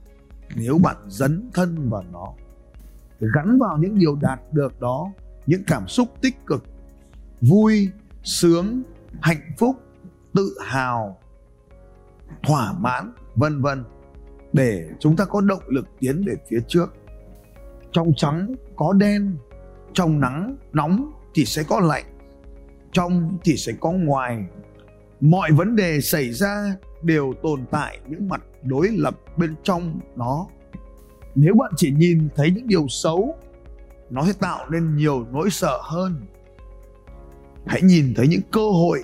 nếu 0.56 0.78
bạn 0.78 0.96
dấn 1.08 1.50
thân 1.54 1.90
vào 1.90 2.04
nó. 2.12 2.32
Gắn 3.20 3.58
vào 3.58 3.78
những 3.78 3.98
điều 3.98 4.16
đạt 4.20 4.40
được 4.52 4.80
đó, 4.80 5.12
những 5.46 5.62
cảm 5.66 5.88
xúc 5.88 6.08
tích 6.20 6.46
cực, 6.46 6.64
vui, 7.40 7.90
sướng, 8.22 8.82
hạnh 9.20 9.52
phúc, 9.58 9.76
tự 10.34 10.56
hào, 10.64 11.18
thỏa 12.42 12.72
mãn, 12.72 13.12
vân 13.34 13.62
vân 13.62 13.84
để 14.52 14.88
chúng 15.00 15.16
ta 15.16 15.24
có 15.24 15.40
động 15.40 15.62
lực 15.66 15.86
tiến 15.98 16.24
về 16.26 16.34
phía 16.48 16.58
trước. 16.68 16.94
Trong 17.92 18.12
trắng 18.16 18.54
có 18.76 18.92
đen, 18.92 19.36
trong 19.92 20.20
nắng 20.20 20.56
nóng 20.72 21.10
thì 21.34 21.44
sẽ 21.44 21.62
có 21.68 21.80
lạnh, 21.80 22.04
trong 22.92 23.38
thì 23.44 23.56
sẽ 23.56 23.72
có 23.80 23.90
ngoài 23.90 24.46
mọi 25.20 25.52
vấn 25.52 25.76
đề 25.76 26.00
xảy 26.00 26.32
ra 26.32 26.76
đều 27.02 27.34
tồn 27.42 27.64
tại 27.70 27.98
những 28.08 28.28
mặt 28.28 28.42
đối 28.62 28.88
lập 28.88 29.14
bên 29.36 29.54
trong 29.62 30.00
nó. 30.16 30.46
Nếu 31.34 31.54
bạn 31.54 31.72
chỉ 31.76 31.90
nhìn 31.90 32.28
thấy 32.36 32.50
những 32.50 32.66
điều 32.66 32.88
xấu, 32.88 33.34
nó 34.10 34.24
sẽ 34.26 34.32
tạo 34.40 34.70
nên 34.70 34.96
nhiều 34.96 35.26
nỗi 35.32 35.50
sợ 35.50 35.78
hơn. 35.82 36.26
Hãy 37.66 37.82
nhìn 37.82 38.14
thấy 38.16 38.28
những 38.28 38.40
cơ 38.52 38.70
hội 38.70 39.02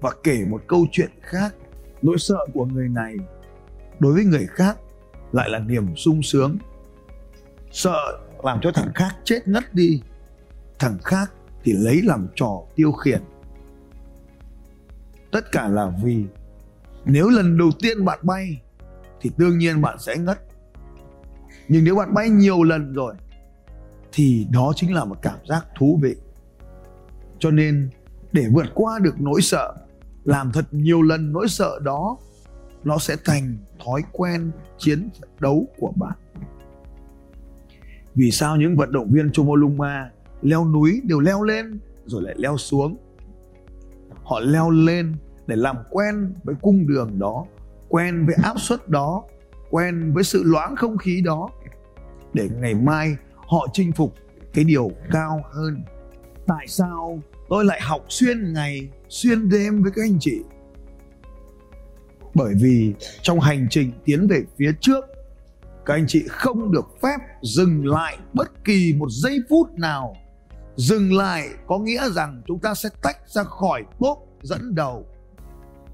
và 0.00 0.10
kể 0.22 0.44
một 0.50 0.62
câu 0.66 0.86
chuyện 0.92 1.10
khác. 1.20 1.54
Nỗi 2.02 2.18
sợ 2.18 2.46
của 2.54 2.64
người 2.64 2.88
này 2.88 3.14
đối 3.98 4.12
với 4.12 4.24
người 4.24 4.46
khác 4.46 4.78
lại 5.32 5.50
là 5.50 5.58
niềm 5.58 5.96
sung 5.96 6.22
sướng. 6.22 6.56
Sợ 7.70 8.18
làm 8.42 8.58
cho 8.62 8.72
thằng 8.74 8.92
khác 8.94 9.16
chết 9.24 9.48
ngất 9.48 9.74
đi, 9.74 10.02
thằng 10.78 10.98
khác 11.04 11.32
thì 11.64 11.72
lấy 11.72 12.02
làm 12.02 12.28
trò 12.34 12.62
tiêu 12.76 12.92
khiển 12.92 13.22
tất 15.32 15.52
cả 15.52 15.68
là 15.68 15.92
vì 16.02 16.24
nếu 17.04 17.28
lần 17.28 17.58
đầu 17.58 17.70
tiên 17.78 18.04
bạn 18.04 18.18
bay 18.22 18.62
thì 19.20 19.30
đương 19.36 19.58
nhiên 19.58 19.80
bạn 19.80 19.98
sẽ 19.98 20.16
ngất. 20.16 20.38
Nhưng 21.68 21.84
nếu 21.84 21.96
bạn 21.96 22.14
bay 22.14 22.28
nhiều 22.28 22.62
lần 22.62 22.92
rồi 22.92 23.14
thì 24.12 24.46
đó 24.50 24.72
chính 24.76 24.94
là 24.94 25.04
một 25.04 25.16
cảm 25.22 25.38
giác 25.48 25.66
thú 25.78 25.98
vị. 26.02 26.16
Cho 27.38 27.50
nên 27.50 27.90
để 28.32 28.46
vượt 28.52 28.66
qua 28.74 28.98
được 28.98 29.20
nỗi 29.20 29.42
sợ, 29.42 29.74
làm 30.24 30.52
thật 30.52 30.64
nhiều 30.70 31.02
lần 31.02 31.32
nỗi 31.32 31.48
sợ 31.48 31.78
đó, 31.82 32.18
nó 32.84 32.98
sẽ 32.98 33.16
thành 33.24 33.56
thói 33.84 34.02
quen 34.12 34.50
chiến 34.78 35.10
đấu 35.40 35.66
của 35.78 35.92
bạn. 35.96 36.18
Vì 38.14 38.30
sao 38.30 38.56
những 38.56 38.76
vận 38.76 38.92
động 38.92 39.10
viên 39.10 39.32
Chomolungma 39.32 40.10
leo 40.42 40.64
núi 40.64 41.00
đều 41.04 41.20
leo 41.20 41.42
lên 41.42 41.80
rồi 42.06 42.22
lại 42.22 42.34
leo 42.38 42.56
xuống? 42.56 42.96
Họ 44.24 44.40
leo 44.40 44.70
lên 44.70 45.14
để 45.46 45.56
làm 45.56 45.76
quen 45.90 46.34
với 46.44 46.54
cung 46.62 46.86
đường 46.86 47.18
đó, 47.18 47.44
quen 47.88 48.26
với 48.26 48.34
áp 48.42 48.60
suất 48.60 48.88
đó, 48.88 49.24
quen 49.70 50.12
với 50.14 50.24
sự 50.24 50.42
loãng 50.44 50.76
không 50.76 50.98
khí 50.98 51.22
đó, 51.24 51.48
để 52.32 52.48
ngày 52.60 52.74
mai 52.74 53.16
họ 53.34 53.66
chinh 53.72 53.92
phục 53.92 54.14
cái 54.54 54.64
điều 54.64 54.90
cao 55.10 55.42
hơn. 55.52 55.82
Tại 56.46 56.66
sao 56.68 57.22
tôi 57.48 57.64
lại 57.64 57.80
học 57.80 58.04
xuyên 58.08 58.52
ngày, 58.52 58.88
xuyên 59.08 59.48
đêm 59.48 59.82
với 59.82 59.92
các 59.94 60.02
anh 60.02 60.16
chị? 60.20 60.40
Bởi 62.34 62.54
vì 62.62 62.94
trong 63.22 63.40
hành 63.40 63.66
trình 63.70 63.92
tiến 64.04 64.26
về 64.28 64.42
phía 64.58 64.72
trước, 64.80 65.04
các 65.84 65.94
anh 65.94 66.04
chị 66.08 66.24
không 66.28 66.72
được 66.72 66.86
phép 67.02 67.18
dừng 67.42 67.86
lại 67.86 68.18
bất 68.32 68.64
kỳ 68.64 68.94
một 68.98 69.08
giây 69.10 69.38
phút 69.50 69.70
nào 69.78 70.16
dừng 70.76 71.12
lại 71.12 71.48
có 71.66 71.78
nghĩa 71.78 72.10
rằng 72.10 72.42
chúng 72.46 72.58
ta 72.58 72.74
sẽ 72.74 72.88
tách 73.02 73.16
ra 73.28 73.42
khỏi 73.42 73.84
tốt 74.00 74.26
dẫn 74.42 74.74
đầu. 74.74 75.06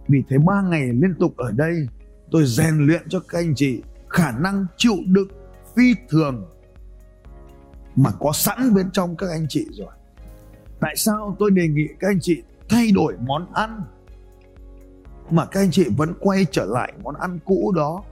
Vì 0.09 0.23
thế 0.29 0.39
ba 0.39 0.63
ngày 0.63 0.87
liên 0.93 1.15
tục 1.21 1.37
ở 1.37 1.53
đây, 1.53 1.89
tôi 2.31 2.45
rèn 2.47 2.87
luyện 2.87 3.09
cho 3.09 3.21
các 3.29 3.39
anh 3.39 3.55
chị 3.57 3.83
khả 4.09 4.31
năng 4.31 4.67
chịu 4.77 4.97
đựng 5.07 5.29
phi 5.77 5.95
thường 6.09 6.47
mà 7.97 8.11
có 8.21 8.33
sẵn 8.33 8.75
bên 8.75 8.91
trong 8.91 9.17
các 9.17 9.31
anh 9.31 9.47
chị 9.49 9.67
rồi. 9.73 9.93
Tại 10.81 10.97
sao 10.97 11.37
tôi 11.39 11.51
đề 11.51 11.69
nghị 11.69 11.87
các 12.01 12.09
anh 12.09 12.19
chị 12.21 12.43
thay 12.69 12.91
đổi 12.95 13.17
món 13.27 13.53
ăn 13.53 13.81
mà 15.31 15.47
các 15.47 15.61
anh 15.61 15.71
chị 15.71 15.87
vẫn 15.97 16.15
quay 16.21 16.47
trở 16.51 16.65
lại 16.65 16.93
món 17.03 17.15
ăn 17.15 17.39
cũ 17.45 17.73
đó? 17.77 18.05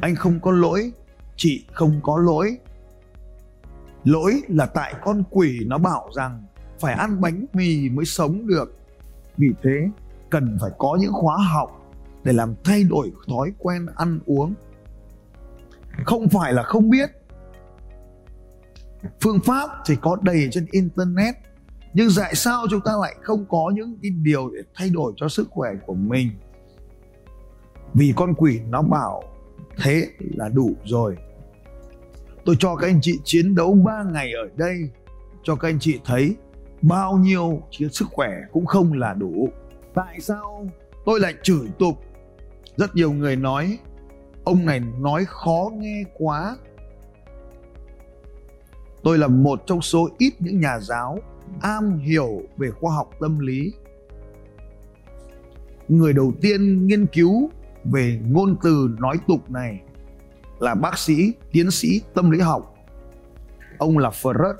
Anh 0.00 0.14
không 0.14 0.40
có 0.40 0.50
lỗi, 0.50 0.92
chị 1.36 1.64
không 1.72 2.00
có 2.02 2.18
lỗi 2.18 2.58
lỗi 4.06 4.42
là 4.48 4.66
tại 4.66 4.94
con 5.02 5.22
quỷ 5.30 5.64
nó 5.66 5.78
bảo 5.78 6.10
rằng 6.16 6.44
phải 6.80 6.94
ăn 6.94 7.20
bánh 7.20 7.46
mì 7.52 7.88
mới 7.88 8.04
sống 8.04 8.46
được. 8.46 8.78
Vì 9.36 9.48
thế, 9.62 9.88
cần 10.30 10.58
phải 10.60 10.70
có 10.78 10.98
những 11.00 11.12
khóa 11.12 11.36
học 11.52 11.92
để 12.24 12.32
làm 12.32 12.54
thay 12.64 12.84
đổi 12.84 13.12
thói 13.28 13.52
quen 13.58 13.86
ăn 13.96 14.20
uống. 14.26 14.54
Không 16.04 16.28
phải 16.28 16.52
là 16.52 16.62
không 16.62 16.90
biết. 16.90 17.10
Phương 19.20 19.40
pháp 19.44 19.70
thì 19.86 19.96
có 20.00 20.16
đầy 20.22 20.48
trên 20.50 20.66
internet, 20.70 21.34
nhưng 21.94 22.08
tại 22.16 22.34
sao 22.34 22.66
chúng 22.70 22.80
ta 22.80 22.92
lại 23.00 23.14
không 23.22 23.44
có 23.48 23.72
những 23.74 23.98
cái 24.02 24.10
điều 24.10 24.50
để 24.50 24.60
thay 24.74 24.90
đổi 24.90 25.12
cho 25.16 25.28
sức 25.28 25.48
khỏe 25.50 25.70
của 25.86 25.94
mình? 25.94 26.30
Vì 27.94 28.12
con 28.16 28.34
quỷ 28.34 28.60
nó 28.68 28.82
bảo 28.82 29.22
thế 29.76 30.08
là 30.18 30.48
đủ 30.48 30.74
rồi 30.84 31.16
tôi 32.46 32.56
cho 32.58 32.76
các 32.76 32.86
anh 32.86 33.00
chị 33.02 33.20
chiến 33.24 33.54
đấu 33.54 33.74
3 33.74 34.02
ngày 34.12 34.32
ở 34.32 34.48
đây, 34.56 34.90
cho 35.42 35.56
các 35.56 35.68
anh 35.68 35.78
chị 35.80 36.00
thấy 36.04 36.36
bao 36.82 37.16
nhiêu 37.16 37.62
sức 37.90 38.08
khỏe 38.10 38.30
cũng 38.52 38.66
không 38.66 38.92
là 38.92 39.14
đủ. 39.14 39.48
Tại 39.94 40.20
sao? 40.20 40.68
Tôi 41.04 41.20
lại 41.20 41.34
chửi 41.42 41.68
tục. 41.78 41.94
Rất 42.76 42.96
nhiều 42.96 43.12
người 43.12 43.36
nói, 43.36 43.78
ông 44.44 44.66
này 44.66 44.80
nói 44.80 45.24
khó 45.28 45.70
nghe 45.74 46.02
quá. 46.14 46.56
Tôi 49.02 49.18
là 49.18 49.26
một 49.26 49.62
trong 49.66 49.82
số 49.82 50.08
ít 50.18 50.32
những 50.38 50.60
nhà 50.60 50.78
giáo 50.80 51.18
am 51.60 51.98
hiểu 51.98 52.42
về 52.56 52.70
khoa 52.70 52.94
học 52.94 53.10
tâm 53.20 53.38
lý. 53.38 53.72
Người 55.88 56.12
đầu 56.12 56.32
tiên 56.40 56.86
nghiên 56.86 57.06
cứu 57.06 57.50
về 57.84 58.20
ngôn 58.28 58.56
từ 58.62 58.96
nói 58.98 59.18
tục 59.28 59.50
này 59.50 59.80
là 60.60 60.74
bác 60.74 60.98
sĩ, 60.98 61.32
tiến 61.52 61.70
sĩ 61.70 62.00
tâm 62.14 62.30
lý 62.30 62.40
học. 62.40 62.74
Ông 63.78 63.98
là 63.98 64.10
Freud 64.10 64.54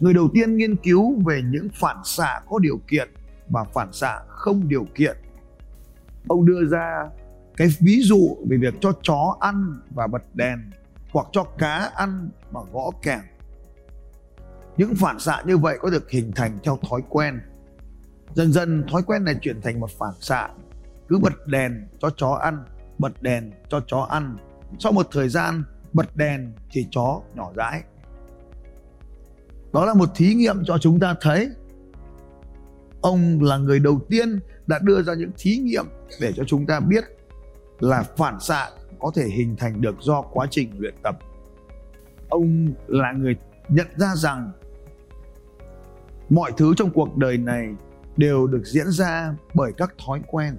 người 0.00 0.14
đầu 0.14 0.28
tiên 0.34 0.56
nghiên 0.56 0.76
cứu 0.76 1.22
về 1.26 1.42
những 1.44 1.68
phản 1.74 1.96
xạ 2.04 2.40
có 2.50 2.58
điều 2.58 2.80
kiện 2.88 3.08
và 3.48 3.64
phản 3.64 3.92
xạ 3.92 4.20
không 4.28 4.68
điều 4.68 4.86
kiện. 4.94 5.16
Ông 6.28 6.46
đưa 6.46 6.64
ra 6.66 7.08
cái 7.56 7.68
ví 7.80 8.00
dụ 8.02 8.36
về 8.48 8.56
việc 8.56 8.74
cho 8.80 8.92
chó 9.02 9.36
ăn 9.40 9.80
và 9.90 10.06
bật 10.06 10.22
đèn 10.34 10.70
hoặc 11.10 11.26
cho 11.32 11.44
cá 11.58 11.90
ăn 11.94 12.28
và 12.50 12.60
gõ 12.72 12.90
kèn. 13.02 13.20
Những 14.76 14.94
phản 14.94 15.18
xạ 15.18 15.42
như 15.46 15.58
vậy 15.58 15.78
có 15.80 15.90
được 15.90 16.10
hình 16.10 16.32
thành 16.36 16.58
theo 16.64 16.78
thói 16.90 17.02
quen. 17.08 17.40
Dần 18.34 18.52
dần 18.52 18.84
thói 18.90 19.02
quen 19.02 19.24
này 19.24 19.34
chuyển 19.40 19.60
thành 19.62 19.80
một 19.80 19.90
phản 19.98 20.12
xạ. 20.20 20.48
Cứ 21.08 21.18
bật 21.22 21.46
đèn 21.46 21.88
cho 21.98 22.10
chó 22.16 22.30
ăn 22.30 22.64
bật 23.00 23.22
đèn 23.22 23.50
cho 23.68 23.80
chó 23.86 24.00
ăn. 24.00 24.36
Sau 24.78 24.92
một 24.92 25.08
thời 25.12 25.28
gian, 25.28 25.64
bật 25.92 26.16
đèn 26.16 26.52
thì 26.70 26.86
chó 26.90 27.20
nhỏ 27.34 27.52
dãi 27.56 27.82
đó 29.72 29.84
là 29.84 29.94
một 29.94 30.08
thí 30.14 30.34
nghiệm 30.34 30.64
cho 30.64 30.78
chúng 30.78 31.00
ta 31.00 31.14
thấy. 31.20 31.48
Ông 33.00 33.42
là 33.42 33.56
người 33.56 33.78
đầu 33.78 34.00
tiên 34.08 34.40
đã 34.66 34.78
đưa 34.82 35.02
ra 35.02 35.14
những 35.14 35.30
thí 35.38 35.56
nghiệm 35.56 35.84
để 36.20 36.32
cho 36.36 36.44
chúng 36.44 36.66
ta 36.66 36.80
biết 36.80 37.04
là 37.80 38.02
phản 38.02 38.40
xạ 38.40 38.70
có 39.00 39.10
thể 39.14 39.26
hình 39.26 39.56
thành 39.56 39.80
được 39.80 39.94
do 40.00 40.22
quá 40.22 40.46
trình 40.50 40.70
luyện 40.78 40.94
tập. 41.02 41.18
Ông 42.28 42.72
là 42.86 43.12
người 43.12 43.36
nhận 43.68 43.86
ra 43.96 44.14
rằng 44.16 44.52
mọi 46.30 46.52
thứ 46.56 46.74
trong 46.76 46.90
cuộc 46.90 47.16
đời 47.16 47.38
này 47.38 47.68
đều 48.16 48.46
được 48.46 48.62
diễn 48.64 48.90
ra 48.90 49.34
bởi 49.54 49.72
các 49.76 49.94
thói 50.06 50.20
quen 50.26 50.56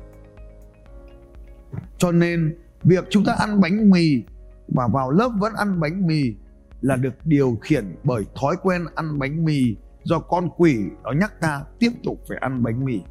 cho 1.98 2.12
nên, 2.12 2.56
việc 2.84 3.08
chúng 3.10 3.26
ta 3.26 3.34
ăn 3.34 3.62
bánh 3.62 3.90
mì 3.90 4.24
và 4.68 4.88
vào 4.88 5.12
lớp 5.12 5.30
vẫn 5.40 5.54
ăn 5.54 5.80
bánh 5.80 6.08
mì 6.08 6.34
là 6.82 6.96
được 6.96 7.14
điều 7.26 7.58
khiển 7.62 7.96
bởi 8.04 8.26
thói 8.36 8.56
quen 8.62 8.86
ăn 8.96 9.20
bánh 9.20 9.46
mì 9.46 9.76
do 10.04 10.20
con 10.20 10.50
quỷ 10.58 10.78
nó 11.04 11.12
nhắc 11.12 11.42
ta 11.42 11.64
tiếp 11.80 11.92
tục 12.04 12.20
phải 12.30 12.38
ăn 12.42 12.64
bánh 12.64 12.86
mì. 12.86 13.02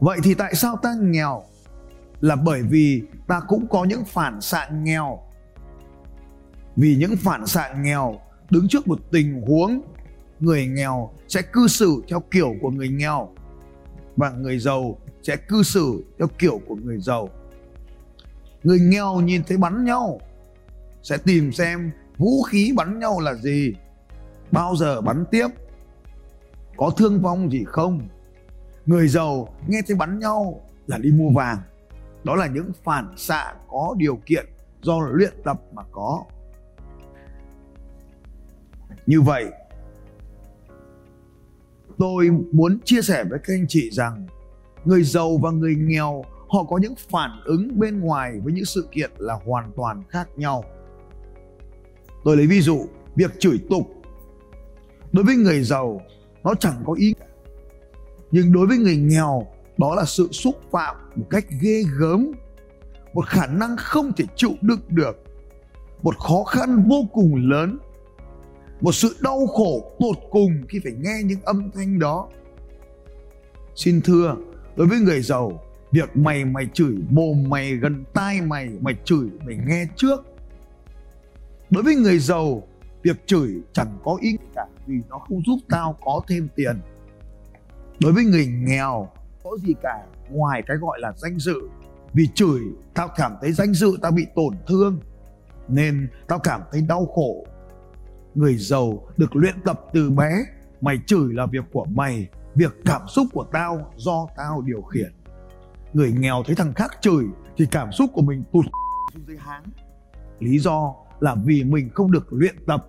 Vậy 0.00 0.18
thì 0.22 0.34
tại 0.34 0.54
sao 0.54 0.76
ta 0.82 0.94
nghèo? 1.00 1.42
Là 2.20 2.36
bởi 2.36 2.62
vì 2.62 3.02
ta 3.26 3.40
cũng 3.48 3.66
có 3.68 3.84
những 3.84 4.04
phản 4.04 4.40
xạ 4.40 4.68
nghèo. 4.68 5.18
Vì 6.76 6.96
những 6.96 7.16
phản 7.16 7.46
xạ 7.46 7.74
nghèo 7.76 8.20
đứng 8.50 8.68
trước 8.68 8.88
một 8.88 8.98
tình 9.10 9.42
huống, 9.42 9.80
người 10.40 10.66
nghèo 10.66 11.10
sẽ 11.28 11.42
cư 11.42 11.68
xử 11.68 12.02
theo 12.08 12.20
kiểu 12.30 12.54
của 12.62 12.70
người 12.70 12.88
nghèo 12.88 13.28
và 14.16 14.30
người 14.30 14.58
giàu 14.58 14.98
sẽ 15.22 15.36
cư 15.36 15.62
xử 15.62 16.04
theo 16.18 16.28
kiểu 16.38 16.60
của 16.66 16.76
người 16.76 17.00
giàu. 17.00 17.28
Người 18.62 18.80
nghèo 18.80 19.20
nhìn 19.20 19.42
thấy 19.44 19.56
bắn 19.56 19.84
nhau, 19.84 20.20
sẽ 21.02 21.16
tìm 21.16 21.52
xem 21.52 21.90
vũ 22.18 22.42
khí 22.42 22.72
bắn 22.76 22.98
nhau 22.98 23.20
là 23.20 23.34
gì, 23.34 23.74
bao 24.52 24.76
giờ 24.76 25.00
bắn 25.00 25.24
tiếp, 25.30 25.48
có 26.76 26.90
thương 26.96 27.20
vong 27.20 27.50
gì 27.50 27.64
không. 27.66 28.08
Người 28.86 29.08
giàu 29.08 29.54
nghe 29.68 29.80
thấy 29.86 29.96
bắn 29.96 30.18
nhau 30.18 30.60
là 30.86 30.98
đi 30.98 31.10
mua 31.10 31.30
vàng. 31.30 31.58
Đó 32.24 32.36
là 32.36 32.46
những 32.46 32.72
phản 32.84 33.14
xạ 33.16 33.54
có 33.68 33.94
điều 33.98 34.16
kiện 34.26 34.46
do 34.82 35.00
luyện 35.12 35.32
tập 35.44 35.60
mà 35.72 35.82
có. 35.92 36.24
Như 39.06 39.20
vậy, 39.20 39.44
tôi 41.98 42.30
muốn 42.52 42.78
chia 42.84 43.02
sẻ 43.02 43.24
với 43.30 43.38
các 43.44 43.54
anh 43.54 43.66
chị 43.68 43.90
rằng 43.90 44.26
người 44.84 45.02
giàu 45.02 45.36
và 45.36 45.50
người 45.50 45.74
nghèo, 45.74 46.24
họ 46.48 46.64
có 46.64 46.78
những 46.78 46.94
phản 47.10 47.30
ứng 47.44 47.78
bên 47.78 48.00
ngoài 48.00 48.40
với 48.44 48.52
những 48.52 48.64
sự 48.64 48.88
kiện 48.92 49.10
là 49.18 49.34
hoàn 49.44 49.70
toàn 49.76 50.02
khác 50.08 50.28
nhau. 50.36 50.64
Tôi 52.24 52.36
lấy 52.36 52.46
ví 52.46 52.60
dụ, 52.60 52.86
việc 53.16 53.30
chửi 53.40 53.58
tục. 53.70 53.86
Đối 55.12 55.24
với 55.24 55.36
người 55.36 55.62
giàu, 55.62 56.00
nó 56.44 56.54
chẳng 56.54 56.82
có 56.86 56.92
ý 56.92 57.14
nhưng 58.30 58.52
đối 58.52 58.66
với 58.66 58.78
người 58.78 58.96
nghèo, 58.96 59.46
đó 59.78 59.94
là 59.94 60.04
sự 60.04 60.28
xúc 60.32 60.60
phạm 60.70 60.96
một 61.16 61.26
cách 61.30 61.46
ghê 61.60 61.82
gớm, 61.98 62.32
một 63.14 63.26
khả 63.26 63.46
năng 63.46 63.76
không 63.76 64.12
thể 64.16 64.24
chịu 64.36 64.52
đựng 64.60 64.80
được, 64.88 65.22
một 66.02 66.18
khó 66.18 66.44
khăn 66.44 66.84
vô 66.88 67.04
cùng 67.12 67.50
lớn, 67.50 67.78
một 68.80 68.92
sự 68.92 69.16
đau 69.20 69.46
khổ 69.46 69.92
tột 69.98 70.16
cùng 70.30 70.52
khi 70.68 70.80
phải 70.84 70.92
nghe 71.00 71.20
những 71.24 71.40
âm 71.42 71.70
thanh 71.70 71.98
đó. 71.98 72.28
Xin 73.74 74.00
thưa 74.00 74.36
đối 74.76 74.86
với 74.86 74.98
người 74.98 75.22
giàu, 75.22 75.62
việc 75.92 76.16
mày 76.16 76.44
mày 76.44 76.66
chửi, 76.74 76.94
mồm 77.10 77.44
mày, 77.48 77.76
gần 77.76 78.04
tai 78.14 78.40
mày 78.40 78.68
mày 78.80 78.94
chửi, 79.04 79.30
mày 79.46 79.58
nghe 79.66 79.86
trước. 79.96 80.20
Đối 81.70 81.82
với 81.82 81.94
người 81.94 82.18
giàu, 82.18 82.62
việc 83.02 83.26
chửi 83.26 83.48
chẳng 83.72 83.98
có 84.04 84.18
ý 84.20 84.30
nghĩa 84.32 84.52
cả 84.54 84.66
vì 84.86 84.94
nó 85.08 85.18
không 85.18 85.42
giúp 85.46 85.58
tao 85.68 85.96
có 86.04 86.20
thêm 86.28 86.48
tiền. 86.56 86.80
Đối 88.00 88.12
với 88.12 88.24
người 88.24 88.46
nghèo, 88.46 89.08
có 89.44 89.50
gì 89.66 89.74
cả, 89.82 90.06
ngoài 90.30 90.62
cái 90.66 90.76
gọi 90.76 90.98
là 91.00 91.12
danh 91.16 91.38
dự. 91.38 91.54
Vì 92.12 92.26
chửi, 92.34 92.60
tao 92.94 93.08
cảm 93.16 93.32
thấy 93.40 93.52
danh 93.52 93.74
dự 93.74 93.98
tao 94.02 94.12
bị 94.12 94.26
tổn 94.34 94.54
thương, 94.66 95.00
nên 95.68 96.08
tao 96.28 96.38
cảm 96.38 96.60
thấy 96.72 96.82
đau 96.88 97.06
khổ. 97.06 97.46
Người 98.34 98.56
giàu 98.56 99.08
được 99.16 99.36
luyện 99.36 99.54
tập 99.64 99.80
từ 99.92 100.10
bé, 100.10 100.44
mày 100.80 100.98
chửi 101.06 101.34
là 101.34 101.46
việc 101.46 101.64
của 101.72 101.84
mày 101.84 102.28
việc 102.54 102.72
cảm 102.84 103.02
xúc 103.08 103.26
của 103.32 103.44
tao 103.52 103.92
do 103.96 104.26
tao 104.36 104.62
điều 104.62 104.82
khiển. 104.82 105.12
Người 105.92 106.12
nghèo 106.12 106.42
thấy 106.46 106.56
thằng 106.56 106.74
khác 106.74 106.90
chửi 107.00 107.24
thì 107.56 107.66
cảm 107.70 107.92
xúc 107.92 108.10
của 108.12 108.22
mình 108.22 108.44
tụt 108.52 108.64
xuống 109.14 109.22
dưới 109.26 109.36
háng. 109.38 109.64
Lý 110.38 110.58
do 110.58 110.94
là 111.20 111.36
vì 111.44 111.64
mình 111.64 111.90
không 111.94 112.12
được 112.12 112.32
luyện 112.32 112.54
tập. 112.66 112.86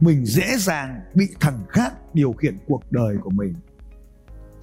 Mình 0.00 0.24
dễ 0.24 0.56
dàng 0.58 1.00
bị 1.14 1.28
thằng 1.40 1.58
khác 1.68 1.92
điều 2.14 2.32
khiển 2.32 2.58
cuộc 2.66 2.82
đời 2.90 3.16
của 3.22 3.30
mình. 3.30 3.54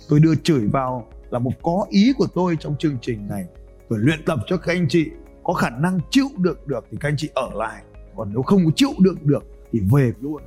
Tôi 0.09 0.19
đưa 0.19 0.35
chửi 0.35 0.67
vào 0.67 1.07
là 1.29 1.39
một 1.39 1.51
có 1.61 1.85
ý 1.89 2.13
của 2.17 2.27
tôi 2.35 2.57
trong 2.59 2.75
chương 2.79 2.97
trình 3.01 3.27
này. 3.27 3.45
Tôi 3.89 3.99
luyện 3.99 4.25
tập 4.25 4.39
cho 4.47 4.57
các 4.57 4.73
anh 4.73 4.85
chị 4.89 5.09
có 5.43 5.53
khả 5.53 5.69
năng 5.69 5.99
chịu 6.09 6.27
đựng 6.37 6.57
được 6.65 6.85
thì 6.91 6.97
các 7.01 7.09
anh 7.09 7.17
chị 7.17 7.29
ở 7.33 7.49
lại. 7.53 7.83
Còn 8.15 8.29
nếu 8.31 8.41
không 8.41 8.71
chịu 8.75 8.91
đựng 8.99 9.17
được 9.21 9.43
thì 9.71 9.79
về 9.91 10.13
luôn. 10.21 10.41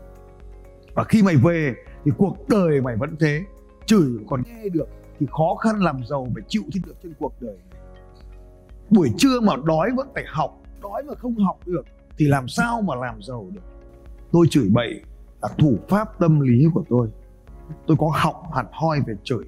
Và 0.94 1.04
khi 1.04 1.22
mày 1.22 1.36
về 1.36 1.74
thì 2.04 2.10
cuộc 2.18 2.36
đời 2.48 2.80
mày 2.80 2.96
vẫn 2.96 3.16
thế 3.20 3.40
chửi 3.86 4.18
còn 4.28 4.42
nghe 4.46 4.68
được 4.68 4.88
thì 5.18 5.26
khó 5.30 5.54
khăn 5.54 5.82
làm 5.82 6.00
giàu 6.06 6.28
phải 6.34 6.42
chịu 6.48 6.62
thích 6.72 6.82
được 6.86 6.94
trên 7.02 7.14
cuộc 7.18 7.32
đời 7.40 7.56
này. 7.70 7.80
Buổi 8.90 9.10
trưa 9.18 9.40
mà 9.40 9.52
đói 9.64 9.90
vẫn 9.96 10.08
phải 10.14 10.24
học, 10.28 10.62
đói 10.82 11.02
mà 11.02 11.14
không 11.14 11.36
học 11.36 11.58
được 11.66 11.86
thì 12.18 12.26
làm 12.26 12.48
sao 12.48 12.80
mà 12.80 12.94
làm 12.94 13.22
giàu 13.22 13.46
được? 13.52 13.60
Tôi 14.32 14.46
chửi 14.50 14.68
bậy 14.72 15.00
là 15.42 15.48
thủ 15.58 15.76
pháp 15.88 16.18
tâm 16.18 16.40
lý 16.40 16.66
của 16.74 16.84
tôi. 16.88 17.08
Tôi 17.86 17.96
có 18.00 18.12
học 18.14 18.42
hẳn 18.54 18.66
hoi 18.72 19.00
về 19.06 19.14
chửi. 19.24 19.44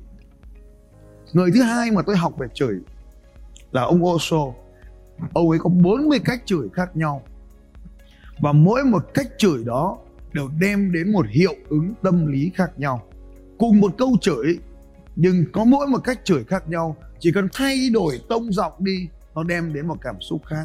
Người 1.32 1.50
thứ 1.54 1.62
hai 1.62 1.90
mà 1.90 2.02
tôi 2.06 2.16
học 2.16 2.38
về 2.38 2.46
chửi 2.54 2.80
là 3.70 3.82
ông 3.82 4.04
Osho. 4.04 4.52
Ông 5.32 5.50
ấy 5.50 5.58
có 5.58 5.70
40 5.70 6.18
cách 6.24 6.42
chửi 6.44 6.68
khác 6.72 6.96
nhau. 6.96 7.22
Và 8.38 8.52
mỗi 8.52 8.84
một 8.84 9.04
cách 9.14 9.26
chửi 9.38 9.64
đó 9.64 9.98
đều 10.32 10.48
đem 10.60 10.92
đến 10.92 11.12
một 11.12 11.26
hiệu 11.28 11.54
ứng 11.68 11.94
tâm 12.02 12.26
lý 12.26 12.50
khác 12.54 12.78
nhau 12.78 13.02
cùng 13.58 13.80
một 13.80 13.94
câu 13.98 14.16
chửi. 14.20 14.58
Nhưng 15.16 15.44
có 15.52 15.64
mỗi 15.64 15.86
một 15.86 15.98
cách 16.04 16.20
chửi 16.24 16.44
khác 16.44 16.68
nhau, 16.68 16.96
chỉ 17.18 17.32
cần 17.32 17.48
thay 17.52 17.90
đổi 17.92 18.20
tông 18.28 18.52
giọng 18.52 18.72
đi, 18.78 19.08
nó 19.34 19.42
đem 19.42 19.72
đến 19.72 19.88
một 19.88 19.96
cảm 20.00 20.20
xúc 20.20 20.42
khác. 20.46 20.64